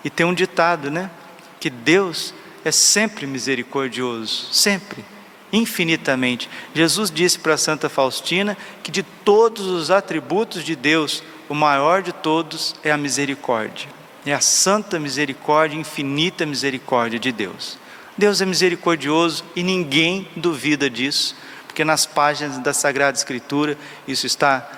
E 0.04 0.10
tem 0.10 0.24
um 0.24 0.34
ditado, 0.34 0.90
né? 0.90 1.10
Que 1.58 1.68
Deus 1.68 2.32
é 2.64 2.70
sempre 2.70 3.26
misericordioso, 3.26 4.48
sempre, 4.52 5.04
infinitamente. 5.52 6.48
Jesus 6.74 7.10
disse 7.10 7.38
para 7.38 7.56
Santa 7.56 7.88
Faustina 7.88 8.56
que 8.82 8.90
de 8.90 9.02
todos 9.02 9.66
os 9.66 9.90
atributos 9.90 10.64
de 10.64 10.76
Deus, 10.76 11.22
o 11.48 11.54
maior 11.54 12.02
de 12.02 12.12
todos 12.12 12.74
é 12.82 12.90
a 12.90 12.96
misericórdia. 12.96 13.88
É 14.24 14.32
a 14.32 14.40
santa 14.40 14.98
misericórdia, 14.98 15.78
infinita 15.78 16.44
misericórdia 16.44 17.18
de 17.18 17.32
Deus. 17.32 17.78
Deus 18.16 18.40
é 18.40 18.46
misericordioso 18.46 19.44
e 19.56 19.62
ninguém 19.62 20.28
duvida 20.36 20.90
disso, 20.90 21.34
porque 21.66 21.84
nas 21.84 22.04
páginas 22.04 22.58
da 22.58 22.74
Sagrada 22.74 23.16
Escritura 23.16 23.78
isso 24.06 24.26
está 24.26 24.68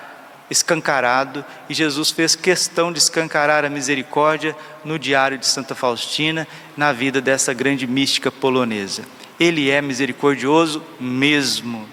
escancarado 0.49 1.43
e 1.69 1.73
Jesus 1.73 2.11
fez 2.11 2.35
questão 2.35 2.91
de 2.91 2.99
escancarar 2.99 3.65
a 3.65 3.69
misericórdia 3.69 4.55
no 4.85 4.97
diário 4.97 5.37
de 5.37 5.45
Santa 5.45 5.75
Faustina, 5.75 6.47
na 6.77 6.93
vida 6.93 7.19
dessa 7.19 7.53
grande 7.53 7.85
mística 7.85 8.31
polonesa. 8.31 9.03
Ele 9.43 9.69
é 9.69 9.81
misericordioso 9.81 10.81
mesmo. 10.97 11.85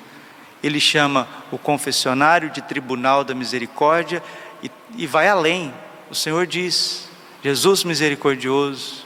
Ele 0.63 0.79
chama 0.79 1.27
o 1.51 1.59
confessionário 1.59 2.49
de 2.49 2.63
tribunal 2.63 3.25
da 3.25 3.35
misericórdia 3.35 4.23
e, 4.63 4.71
e 4.97 5.05
vai 5.05 5.27
além. 5.27 5.75
O 6.09 6.15
Senhor 6.15 6.47
diz, 6.47 7.09
Jesus 7.43 7.83
misericordioso, 7.83 9.05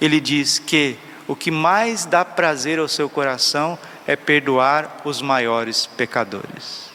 ele 0.00 0.20
diz 0.20 0.58
que 0.58 0.96
o 1.28 1.36
que 1.36 1.50
mais 1.50 2.06
dá 2.06 2.24
prazer 2.24 2.78
ao 2.78 2.88
seu 2.88 3.10
coração 3.10 3.78
é 4.06 4.16
perdoar 4.16 5.02
os 5.04 5.20
maiores 5.20 5.84
pecadores. 5.84 6.90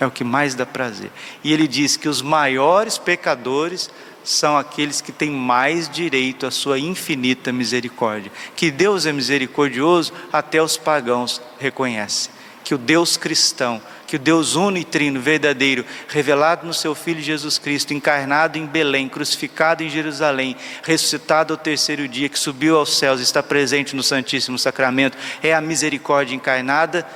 É 0.00 0.06
o 0.06 0.10
que 0.10 0.24
mais 0.24 0.54
dá 0.54 0.64
prazer. 0.64 1.10
E 1.44 1.52
ele 1.52 1.68
diz 1.68 1.98
que 1.98 2.08
os 2.08 2.22
maiores 2.22 2.96
pecadores 2.96 3.90
são 4.24 4.56
aqueles 4.56 5.00
que 5.00 5.12
têm 5.12 5.30
mais 5.30 5.88
direito 5.88 6.46
à 6.46 6.50
sua 6.50 6.78
infinita 6.78 7.52
misericórdia. 7.52 8.30
Que 8.54 8.70
Deus 8.70 9.06
é 9.06 9.12
misericordioso, 9.12 10.12
até 10.32 10.62
os 10.62 10.76
pagãos 10.76 11.40
reconhecem. 11.58 12.32
Que 12.64 12.74
o 12.74 12.78
Deus 12.78 13.16
cristão 13.16 13.80
que 14.12 14.16
o 14.16 14.18
Deus 14.18 14.56
uno 14.56 14.76
e 14.76 14.84
trino, 14.84 15.18
verdadeiro, 15.18 15.86
revelado 16.06 16.66
no 16.66 16.74
seu 16.74 16.94
Filho 16.94 17.22
Jesus 17.22 17.56
Cristo, 17.56 17.94
encarnado 17.94 18.58
em 18.58 18.66
Belém, 18.66 19.08
crucificado 19.08 19.82
em 19.82 19.88
Jerusalém, 19.88 20.54
ressuscitado 20.82 21.54
ao 21.54 21.56
terceiro 21.56 22.06
dia, 22.06 22.28
que 22.28 22.38
subiu 22.38 22.76
aos 22.76 22.98
céus, 22.98 23.22
está 23.22 23.42
presente 23.42 23.96
no 23.96 24.02
Santíssimo 24.02 24.58
Sacramento, 24.58 25.16
é 25.42 25.54
a 25.54 25.62
misericórdia 25.62 26.34
encarnada, 26.36 27.06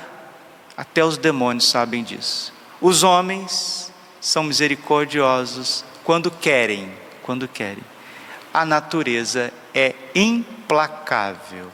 até 0.75 1.05
os 1.05 1.19
demônios 1.19 1.69
sabem 1.69 2.03
disso. 2.03 2.51
Os 2.81 3.03
homens 3.03 3.93
são 4.19 4.41
misericordiosos 4.41 5.85
quando 6.07 6.31
querem, 6.31 6.89
quando 7.21 7.49
querem. 7.49 7.83
A 8.53 8.63
natureza 8.63 9.51
é 9.73 9.93
implacável. 10.15 11.69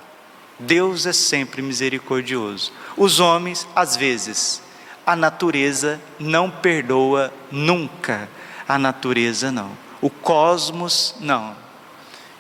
Deus 0.58 1.06
é 1.06 1.14
sempre 1.14 1.62
misericordioso. 1.62 2.74
Os 2.98 3.20
homens, 3.20 3.68
às 3.76 3.96
vezes, 3.96 4.60
a 5.06 5.16
natureza 5.16 6.02
não 6.20 6.50
perdoa 6.50 7.32
nunca. 7.52 8.28
A 8.68 8.80
natureza 8.80 9.52
não. 9.52 9.78
O 10.02 10.10
cosmos 10.10 11.14
não. 11.20 11.56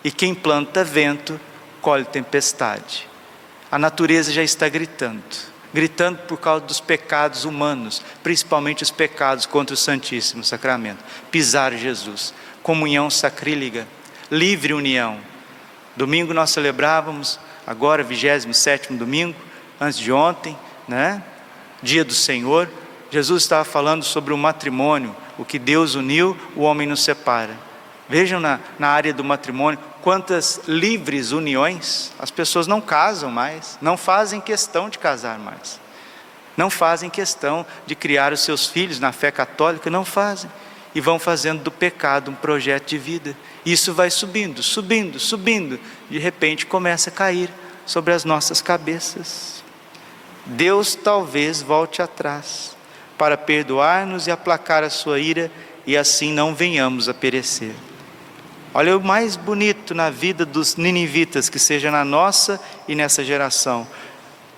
E 0.04 0.10
quem 0.10 0.34
planta 0.34 0.84
vento, 0.84 1.40
colhe 1.80 2.06
tempestade. 2.06 3.08
A 3.70 3.78
natureza 3.78 4.32
já 4.32 4.42
está 4.42 4.68
gritando. 4.68 5.53
Gritando 5.74 6.20
por 6.20 6.38
causa 6.38 6.65
dos 6.65 6.80
pecados 6.80 7.46
humanos, 7.46 8.01
principalmente 8.22 8.84
os 8.84 8.92
pecados 8.92 9.46
contra 9.46 9.74
o 9.74 9.77
Santíssimo 9.77 10.44
Sacramento. 10.44 11.03
Pisar 11.32 11.74
Jesus, 11.74 12.34
comunhão 12.62 13.10
sacrílega, 13.10 13.88
livre 14.30 14.74
união. 14.74 15.20
Domingo 15.96 16.34
nós 16.34 16.51
celebrávamos, 16.51 17.39
agora 17.65 18.03
27 18.03 18.94
domingo, 18.94 19.36
antes 19.80 19.98
de 19.98 20.12
ontem, 20.12 20.58
né? 20.88 21.24
Dia 21.82 22.06
do 22.06 22.13
Senhor. 22.13 22.70
Jesus 23.10 23.44
estava 23.44 23.63
falando 23.63 24.03
sobre 24.03 24.34
o 24.34 24.38
matrimônio, 24.38 25.15
o 25.38 25.46
que 25.46 25.60
Deus 25.60 25.96
uniu, 25.96 26.38
o 26.56 26.62
homem 26.62 26.88
nos 26.88 27.03
separa. 27.03 27.56
Vejam 28.10 28.39
na, 28.39 28.60
na 28.77 28.89
área 28.89 29.13
do 29.13 29.24
matrimônio 29.24 29.80
quantas 30.04 30.60
livres 30.68 31.32
uniões, 31.32 32.12
as 32.20 32.30
pessoas 32.30 32.68
não 32.68 32.82
casam 32.82 33.32
mais, 33.32 33.78
não 33.82 33.96
fazem 33.96 34.42
questão 34.42 34.90
de 34.90 35.00
casar 35.00 35.40
mais, 35.40 35.80
não 36.58 36.70
fazem 36.70 37.10
questão 37.10 37.66
de 37.88 37.96
criar 37.96 38.34
os 38.34 38.42
seus 38.42 38.68
filhos 38.68 39.00
na 39.00 39.14
fé 39.14 39.32
católica, 39.32 39.90
não 39.90 40.04
fazem, 40.04 40.52
e 40.94 41.00
vão 41.00 41.18
fazendo 41.18 41.64
do 41.64 41.72
pecado 41.72 42.30
um 42.30 42.36
projeto 42.36 42.90
de 42.90 42.98
vida. 42.98 43.36
Isso 43.66 43.94
vai 43.94 44.12
subindo, 44.12 44.62
subindo, 44.62 45.20
subindo, 45.20 45.80
de 46.10 46.20
repente 46.20 46.66
começa 46.66 47.10
a 47.10 47.14
cair 47.14 47.50
sobre 47.86 48.14
as 48.14 48.26
nossas 48.26 48.62
cabeças. 48.62 49.64
Deus 50.46 50.96
talvez 50.96 51.62
volte 51.62 52.02
atrás 52.02 52.76
para 53.18 53.38
perdoar-nos 53.38 54.28
e 54.28 54.32
aplacar 54.32 54.84
a 54.84 54.90
sua 54.90 55.18
ira 55.18 55.50
e 55.88 55.96
assim 55.96 56.34
não 56.34 56.54
venhamos 56.54 57.08
a 57.08 57.14
perecer. 57.14 57.74
Olha 58.75 58.98
o 58.98 59.03
mais 59.03 59.36
bonito 59.36 59.94
na 59.94 60.10
vida 60.10 60.48
dos 60.48 60.77
ninivitas, 60.77 61.48
que 61.48 61.60
seja 61.60 61.92
na 61.92 62.03
nossa 62.03 62.60
e 62.88 62.96
nessa 62.96 63.24
geração. 63.24 63.88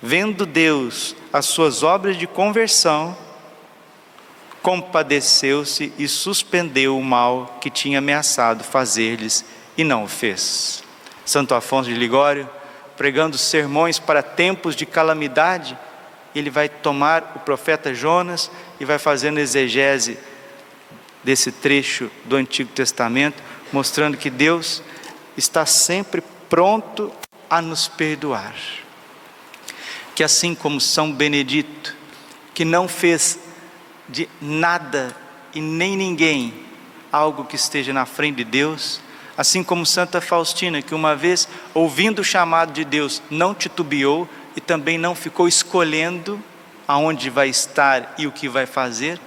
Vendo 0.02 0.46
Deus 0.46 1.14
as 1.30 1.44
suas 1.44 1.82
obras 1.82 2.16
de 2.16 2.26
conversão, 2.26 3.14
compadeceu-se 4.62 5.92
e 5.98 6.08
suspendeu 6.08 6.96
o 6.96 7.04
mal 7.04 7.58
que 7.60 7.68
tinha 7.68 7.98
ameaçado 7.98 8.64
fazer-lhes 8.64 9.44
e 9.76 9.84
não 9.84 10.04
o 10.04 10.08
fez. 10.08 10.82
Santo 11.24 11.54
Afonso 11.54 11.90
de 11.90 11.94
Ligório, 11.94 12.48
pregando 12.96 13.36
sermões 13.36 13.98
para 13.98 14.22
tempos 14.22 14.74
de 14.74 14.86
calamidade, 14.86 15.76
ele 16.34 16.48
vai 16.48 16.70
tomar 16.70 17.34
o 17.36 17.40
profeta 17.40 17.92
Jonas 17.92 18.50
e 18.80 18.84
vai 18.86 18.98
fazendo 18.98 19.38
exegese 19.38 20.18
desse 21.22 21.52
trecho 21.52 22.10
do 22.24 22.36
Antigo 22.36 22.72
Testamento 22.72 23.42
mostrando 23.76 24.16
que 24.16 24.30
Deus 24.30 24.82
está 25.36 25.66
sempre 25.66 26.22
pronto 26.48 27.12
a 27.50 27.60
nos 27.60 27.86
perdoar. 27.86 28.54
Que 30.14 30.24
assim 30.24 30.54
como 30.54 30.80
São 30.80 31.12
Benedito, 31.12 31.94
que 32.54 32.64
não 32.64 32.88
fez 32.88 33.38
de 34.08 34.30
nada 34.40 35.14
e 35.54 35.60
nem 35.60 35.94
ninguém 35.94 36.54
algo 37.12 37.44
que 37.44 37.54
esteja 37.54 37.92
na 37.92 38.06
frente 38.06 38.36
de 38.36 38.44
Deus, 38.44 38.98
assim 39.36 39.62
como 39.62 39.84
Santa 39.84 40.22
Faustina, 40.22 40.80
que 40.80 40.94
uma 40.94 41.14
vez 41.14 41.46
ouvindo 41.74 42.20
o 42.20 42.24
chamado 42.24 42.72
de 42.72 42.82
Deus, 42.82 43.22
não 43.30 43.54
titubeou 43.54 44.26
e 44.56 44.60
também 44.60 44.96
não 44.96 45.14
ficou 45.14 45.46
escolhendo 45.46 46.42
aonde 46.88 47.28
vai 47.28 47.50
estar 47.50 48.14
e 48.16 48.26
o 48.26 48.32
que 48.32 48.48
vai 48.48 48.64
fazer, 48.64 49.20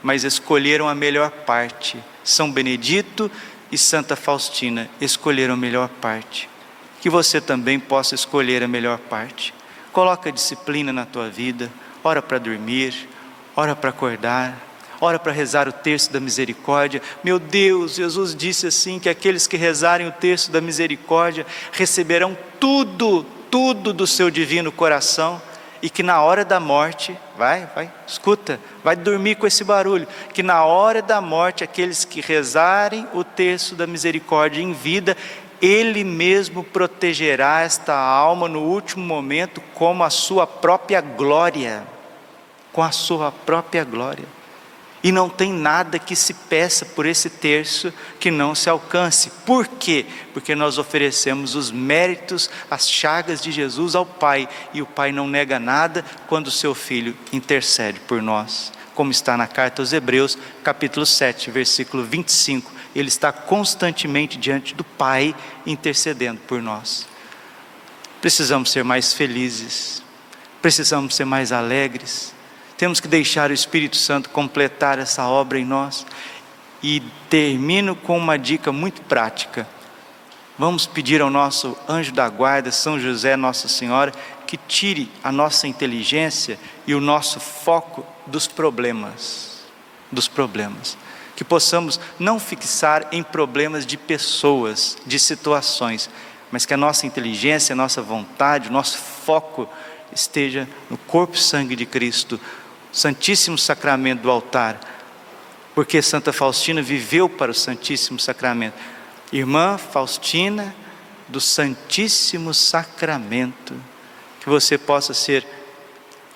mas 0.00 0.22
escolheram 0.22 0.88
a 0.88 0.94
melhor 0.94 1.32
parte. 1.32 1.98
São 2.22 2.52
Benedito 2.52 3.28
e 3.70 3.78
Santa 3.78 4.16
Faustina 4.16 4.88
escolheram 5.00 5.54
a 5.54 5.56
melhor 5.56 5.88
parte. 5.88 6.48
Que 7.00 7.08
você 7.08 7.40
também 7.40 7.78
possa 7.78 8.14
escolher 8.14 8.62
a 8.62 8.68
melhor 8.68 8.98
parte. 8.98 9.54
Coloca 9.92 10.30
disciplina 10.30 10.92
na 10.92 11.06
tua 11.06 11.28
vida, 11.28 11.70
ora 12.04 12.20
para 12.20 12.38
dormir, 12.38 13.08
ora 13.56 13.74
para 13.74 13.90
acordar, 13.90 14.56
ora 15.00 15.18
para 15.18 15.32
rezar 15.32 15.68
o 15.68 15.72
terço 15.72 16.12
da 16.12 16.20
misericórdia. 16.20 17.00
Meu 17.24 17.38
Deus, 17.38 17.94
Jesus 17.94 18.34
disse 18.34 18.66
assim 18.66 18.98
que 18.98 19.08
aqueles 19.08 19.46
que 19.46 19.56
rezarem 19.56 20.06
o 20.06 20.12
terço 20.12 20.50
da 20.50 20.60
misericórdia 20.60 21.46
receberão 21.72 22.36
tudo, 22.58 23.24
tudo 23.50 23.92
do 23.92 24.06
seu 24.06 24.30
divino 24.30 24.70
coração 24.70 25.40
e 25.82 25.88
que 25.88 26.02
na 26.02 26.20
hora 26.22 26.44
da 26.44 26.60
morte, 26.60 27.16
vai, 27.36 27.66
vai, 27.74 27.90
escuta, 28.06 28.60
vai 28.84 28.96
dormir 28.96 29.36
com 29.36 29.46
esse 29.46 29.64
barulho, 29.64 30.06
que 30.34 30.42
na 30.42 30.64
hora 30.64 31.00
da 31.00 31.20
morte, 31.20 31.64
aqueles 31.64 32.04
que 32.04 32.20
rezarem 32.20 33.06
o 33.14 33.24
terço 33.24 33.74
da 33.74 33.86
misericórdia 33.86 34.62
em 34.62 34.72
vida, 34.72 35.16
Ele 35.60 36.04
mesmo 36.04 36.62
protegerá 36.62 37.62
esta 37.62 37.94
alma 37.94 38.48
no 38.48 38.60
último 38.60 39.04
momento 39.04 39.60
como 39.74 40.04
a 40.04 40.10
sua 40.10 40.46
própria 40.46 41.00
glória, 41.00 41.82
com 42.72 42.82
a 42.82 42.92
sua 42.92 43.32
própria 43.32 43.84
glória. 43.84 44.39
E 45.02 45.10
não 45.10 45.30
tem 45.30 45.50
nada 45.50 45.98
que 45.98 46.14
se 46.14 46.34
peça 46.34 46.84
por 46.84 47.06
esse 47.06 47.30
terço 47.30 47.92
que 48.18 48.30
não 48.30 48.54
se 48.54 48.68
alcance. 48.68 49.30
Por 49.46 49.66
quê? 49.66 50.04
Porque 50.34 50.54
nós 50.54 50.76
oferecemos 50.76 51.54
os 51.54 51.70
méritos, 51.70 52.50
as 52.70 52.88
chagas 52.88 53.40
de 53.40 53.50
Jesus 53.50 53.94
ao 53.94 54.04
Pai, 54.04 54.46
e 54.74 54.82
o 54.82 54.86
Pai 54.86 55.10
não 55.10 55.26
nega 55.26 55.58
nada 55.58 56.04
quando 56.26 56.48
o 56.48 56.50
seu 56.50 56.74
filho 56.74 57.16
intercede 57.32 57.98
por 58.00 58.20
nós. 58.20 58.72
Como 58.94 59.10
está 59.10 59.38
na 59.38 59.46
carta 59.46 59.80
aos 59.80 59.94
Hebreus, 59.94 60.36
capítulo 60.62 61.06
7, 61.06 61.50
versículo 61.50 62.04
25, 62.04 62.70
ele 62.94 63.08
está 63.08 63.32
constantemente 63.32 64.36
diante 64.36 64.74
do 64.74 64.84
Pai 64.84 65.34
intercedendo 65.64 66.40
por 66.46 66.60
nós. 66.60 67.08
Precisamos 68.20 68.70
ser 68.70 68.84
mais 68.84 69.14
felizes, 69.14 70.02
precisamos 70.60 71.14
ser 71.14 71.24
mais 71.24 71.52
alegres 71.52 72.34
temos 72.80 72.98
que 72.98 73.08
deixar 73.08 73.50
o 73.50 73.52
Espírito 73.52 73.98
Santo 73.98 74.30
completar 74.30 74.98
essa 74.98 75.28
obra 75.28 75.58
em 75.58 75.66
nós. 75.66 76.06
E 76.82 77.02
termino 77.28 77.94
com 77.94 78.16
uma 78.16 78.38
dica 78.38 78.72
muito 78.72 79.02
prática. 79.02 79.68
Vamos 80.58 80.86
pedir 80.86 81.20
ao 81.20 81.28
nosso 81.28 81.76
anjo 81.86 82.10
da 82.10 82.26
guarda, 82.26 82.72
São 82.72 82.98
José, 82.98 83.36
Nossa 83.36 83.68
Senhora, 83.68 84.14
que 84.46 84.56
tire 84.56 85.10
a 85.22 85.30
nossa 85.30 85.68
inteligência 85.68 86.58
e 86.86 86.94
o 86.94 87.02
nosso 87.02 87.38
foco 87.38 88.02
dos 88.26 88.46
problemas. 88.46 89.58
Dos 90.10 90.26
problemas. 90.26 90.96
Que 91.36 91.44
possamos 91.44 92.00
não 92.18 92.40
fixar 92.40 93.08
em 93.12 93.22
problemas 93.22 93.84
de 93.84 93.98
pessoas, 93.98 94.96
de 95.04 95.18
situações, 95.18 96.08
mas 96.50 96.64
que 96.64 96.72
a 96.72 96.78
nossa 96.78 97.06
inteligência, 97.06 97.74
a 97.74 97.76
nossa 97.76 98.00
vontade, 98.00 98.70
o 98.70 98.72
nosso 98.72 98.96
foco 98.96 99.68
esteja 100.12 100.68
no 100.88 100.96
corpo 100.96 101.36
e 101.36 101.40
sangue 101.40 101.76
de 101.76 101.86
Cristo, 101.86 102.40
Santíssimo 102.92 103.56
Sacramento 103.56 104.22
do 104.22 104.30
altar, 104.30 104.80
porque 105.74 106.02
Santa 106.02 106.32
Faustina 106.32 106.82
viveu 106.82 107.28
para 107.28 107.50
o 107.50 107.54
Santíssimo 107.54 108.18
Sacramento. 108.18 108.74
Irmã 109.32 109.78
Faustina 109.78 110.74
do 111.28 111.40
Santíssimo 111.40 112.52
Sacramento, 112.52 113.74
que 114.40 114.48
você 114.48 114.76
possa 114.76 115.14
ser, 115.14 115.46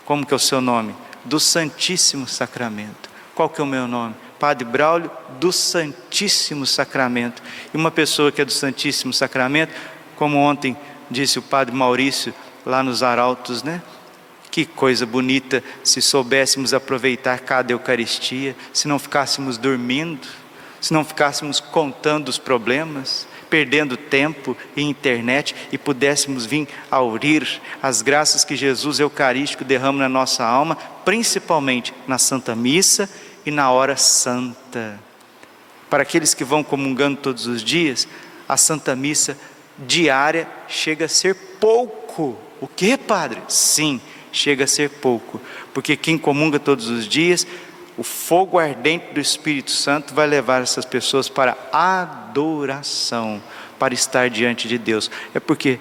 como 0.04 0.24
que 0.24 0.32
é 0.32 0.36
o 0.36 0.40
seu 0.40 0.60
nome? 0.60 0.94
Do 1.24 1.40
Santíssimo 1.40 2.28
Sacramento. 2.28 3.10
Qual 3.34 3.48
que 3.48 3.60
é 3.60 3.64
o 3.64 3.66
meu 3.66 3.88
nome? 3.88 4.14
Padre 4.38 4.64
Braulio 4.64 5.10
do 5.40 5.50
Santíssimo 5.50 6.66
Sacramento. 6.66 7.42
E 7.72 7.76
uma 7.76 7.90
pessoa 7.90 8.30
que 8.30 8.40
é 8.40 8.44
do 8.44 8.52
Santíssimo 8.52 9.12
Sacramento, 9.12 9.72
como 10.16 10.38
ontem 10.38 10.76
disse 11.10 11.38
o 11.38 11.42
Padre 11.42 11.74
Maurício 11.74 12.32
lá 12.64 12.82
nos 12.82 13.02
Arautos, 13.02 13.62
né? 13.62 13.82
Que 14.54 14.64
coisa 14.64 15.04
bonita 15.04 15.64
se 15.82 16.00
soubéssemos 16.00 16.72
aproveitar 16.72 17.40
cada 17.40 17.72
Eucaristia, 17.72 18.54
se 18.72 18.86
não 18.86 19.00
ficássemos 19.00 19.58
dormindo, 19.58 20.28
se 20.80 20.92
não 20.92 21.04
ficássemos 21.04 21.58
contando 21.58 22.28
os 22.28 22.38
problemas, 22.38 23.26
perdendo 23.50 23.96
tempo 23.96 24.56
e 24.76 24.82
internet 24.82 25.56
e 25.72 25.76
pudéssemos 25.76 26.46
vir 26.46 26.68
aurir 26.88 27.60
as 27.82 28.00
graças 28.00 28.44
que 28.44 28.54
Jesus 28.54 29.00
Eucarístico 29.00 29.64
derrama 29.64 29.98
na 29.98 30.08
nossa 30.08 30.44
alma, 30.44 30.76
principalmente 31.04 31.92
na 32.06 32.16
Santa 32.16 32.54
Missa 32.54 33.10
e 33.44 33.50
na 33.50 33.72
hora 33.72 33.96
santa. 33.96 35.00
Para 35.90 36.04
aqueles 36.04 36.32
que 36.32 36.44
vão 36.44 36.62
comungando 36.62 37.16
todos 37.16 37.48
os 37.48 37.60
dias, 37.60 38.06
a 38.48 38.56
Santa 38.56 38.94
Missa 38.94 39.36
diária 39.76 40.46
chega 40.68 41.06
a 41.06 41.08
ser 41.08 41.34
pouco. 41.58 42.38
O 42.60 42.68
que, 42.68 42.96
Padre? 42.96 43.42
Sim 43.48 44.00
chega 44.36 44.64
a 44.64 44.68
ser 44.68 44.90
pouco, 44.90 45.40
porque 45.72 45.96
quem 45.96 46.18
comunga 46.18 46.58
todos 46.58 46.88
os 46.88 47.06
dias, 47.06 47.46
o 47.96 48.02
fogo 48.02 48.58
ardente 48.58 49.12
do 49.12 49.20
Espírito 49.20 49.70
Santo 49.70 50.14
vai 50.14 50.26
levar 50.26 50.62
essas 50.62 50.84
pessoas 50.84 51.28
para 51.28 51.56
adoração, 51.72 53.42
para 53.78 53.94
estar 53.94 54.28
diante 54.28 54.66
de 54.66 54.78
Deus. 54.78 55.10
É 55.32 55.40
porque 55.40 55.78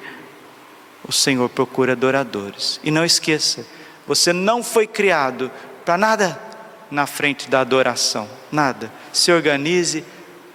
o 1.08 1.12
Senhor 1.12 1.50
procura 1.50 1.94
adoradores. 1.94 2.80
E 2.84 2.92
não 2.92 3.04
esqueça, 3.04 3.66
você 4.08 4.32
não 4.32 4.64
foi 4.64 4.86
criado 4.86 5.52
para 5.84 5.98
nada 5.98 6.40
na 6.92 7.08
frente 7.08 7.50
da 7.50 7.62
adoração, 7.62 8.30
nada. 8.52 8.92
Se 9.12 9.32
organize, 9.32 10.04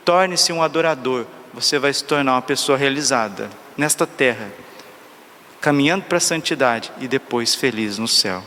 torne-se 0.04 0.52
um 0.52 0.62
adorador, 0.62 1.26
você 1.52 1.78
vai 1.78 1.92
se 1.92 2.04
tornar 2.04 2.34
uma 2.34 2.42
pessoa 2.42 2.78
realizada 2.78 3.50
nesta 3.76 4.06
terra 4.06 4.48
caminhando 5.60 6.04
para 6.04 6.18
a 6.18 6.20
santidade 6.20 6.92
e 7.00 7.08
depois 7.08 7.54
feliz 7.54 7.98
no 7.98 8.08
céu. 8.08 8.42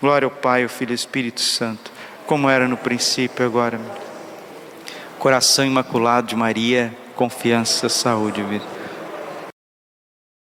Glória 0.00 0.26
ao 0.26 0.30
Pai, 0.30 0.62
ao 0.62 0.68
Filho 0.68 0.90
e 0.90 0.92
ao 0.92 0.96
Espírito 0.96 1.40
Santo, 1.40 1.90
como 2.26 2.48
era 2.48 2.68
no 2.68 2.76
princípio, 2.76 3.44
agora. 3.44 3.80
Coração 5.18 5.64
imaculado 5.64 6.28
de 6.28 6.36
Maria, 6.36 6.96
confiança, 7.14 7.88
saúde 7.88 8.40
e 8.40 8.44
vida. 8.44 8.75